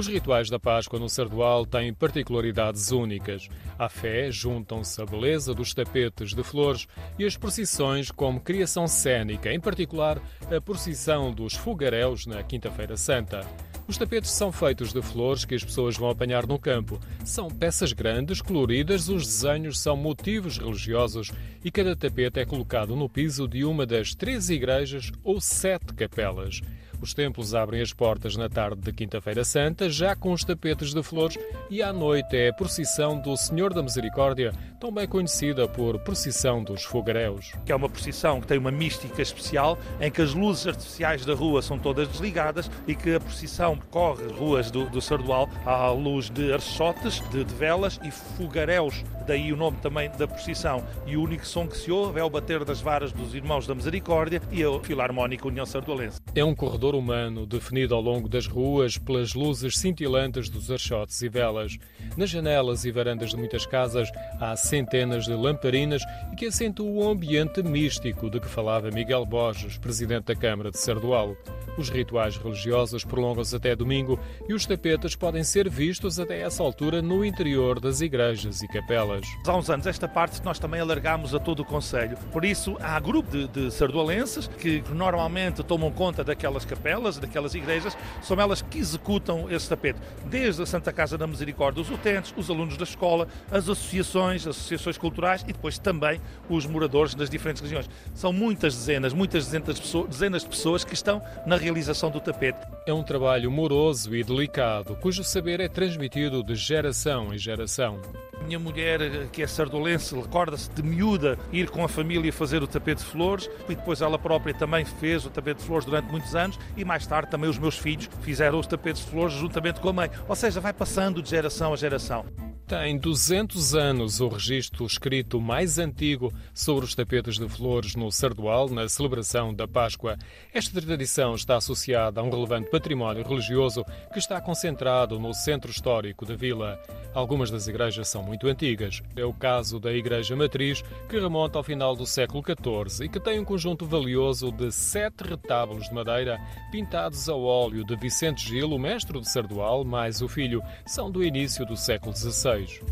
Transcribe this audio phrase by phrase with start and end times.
[0.00, 3.50] Os rituais da Páscoa no Sardual têm particularidades únicas.
[3.78, 6.88] À fé juntam-se a beleza dos tapetes de flores
[7.18, 10.18] e as procissões como criação cênica, em particular
[10.50, 13.46] a procissão dos fogaréus na Quinta-feira Santa.
[13.86, 16.98] Os tapetes são feitos de flores que as pessoas vão apanhar no campo.
[17.22, 21.30] São peças grandes, coloridas, os desenhos são motivos religiosos
[21.62, 26.62] e cada tapete é colocado no piso de uma das três igrejas ou sete capelas.
[27.00, 31.02] Os templos abrem as portas na tarde de Quinta-feira Santa, já com os tapetes de
[31.02, 31.38] flores,
[31.70, 36.84] e à noite é a procissão do Senhor da Misericórdia, também conhecida por Procissão dos
[36.84, 37.52] Fogaréus.
[37.64, 41.34] Que é uma procissão que tem uma mística especial, em que as luzes artificiais da
[41.34, 46.28] rua são todas desligadas e que a procissão corre ruas do, do Sardual à luz
[46.28, 50.84] de archotes, de, de velas e fogaréus, daí o nome também da procissão.
[51.06, 53.74] E o único som que se ouve é o bater das varas dos Irmãos da
[53.74, 56.20] Misericórdia e a Filarmónica União Sardualense.
[56.34, 61.20] É um corredor corredor humano definido ao longo das ruas pelas luzes cintilantes dos archotes
[61.22, 61.78] e velas.
[62.16, 64.10] Nas janelas e varandas de muitas casas
[64.40, 66.02] há centenas de lamparinas
[66.32, 70.78] e que acentuam o ambiente místico de que falava Miguel Borges, presidente da Câmara de
[70.78, 71.36] Sardual.
[71.78, 74.18] Os rituais religiosos prolongam-se até domingo
[74.48, 79.26] e os tapetes podem ser vistos até essa altura no interior das igrejas e capelas.
[79.46, 82.16] Há uns anos esta parte nós também alargámos a todo o Conselho.
[82.32, 87.54] Por isso há grupo de, de sardualenses que normalmente tomam conta daquelas capelas capelas, daquelas
[87.54, 89.98] igrejas, são elas que executam esse tapete.
[90.26, 94.56] Desde a Santa Casa da Misericórdia, os utentes, os alunos da escola, as associações, as
[94.56, 97.88] associações culturais e depois também os moradores das diferentes regiões.
[98.14, 102.20] São muitas dezenas, muitas dezenas de pessoas, dezenas de pessoas que estão na realização do
[102.20, 102.58] tapete.
[102.86, 108.00] É um trabalho moroso e delicado, cujo saber é transmitido de geração em geração.
[108.44, 113.02] Minha mulher, que é sardolense, recorda-se de miúda ir com a família fazer o tapete
[113.02, 116.58] de flores e depois ela própria também fez o tapete de flores durante muitos anos
[116.76, 119.92] e mais tarde também os meus filhos fizeram os tapetes de flores juntamente com a
[119.92, 120.10] mãe.
[120.28, 122.24] Ou seja, vai passando de geração a geração.
[122.70, 128.68] Tem 200 anos o registro escrito mais antigo sobre os tapetes de flores no Sardual,
[128.68, 130.16] na celebração da Páscoa.
[130.54, 136.24] Esta tradição está associada a um relevante património religioso que está concentrado no centro histórico
[136.24, 136.80] da vila.
[137.12, 139.02] Algumas das igrejas são muito antigas.
[139.16, 143.18] É o caso da Igreja Matriz, que remonta ao final do século XIV e que
[143.18, 146.38] tem um conjunto valioso de sete retábulos de madeira
[146.70, 150.62] pintados a óleo de Vicente Gil, o mestre do Sardual, mais o filho.
[150.86, 152.84] São do início do século XVI beijo.